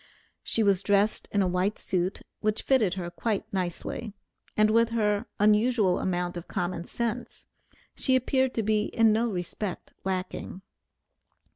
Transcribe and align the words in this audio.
She 0.41 0.63
was 0.63 0.81
dressed 0.81 1.27
in 1.31 1.43
a 1.43 1.47
new 1.47 1.71
suit, 1.75 2.23
which 2.39 2.63
fitted 2.63 2.95
her 2.95 3.11
quite 3.11 3.45
nicely, 3.53 4.13
and 4.57 4.71
with 4.71 4.89
her 4.89 5.27
unusual 5.39 5.99
amount 5.99 6.37
of 6.37 6.47
common 6.47 6.85
sense, 6.85 7.45
she 7.93 8.15
appeared 8.15 8.55
to 8.55 8.63
be 8.63 8.85
in 8.85 9.13
no 9.13 9.29
respect 9.29 9.93
lacking. 10.03 10.63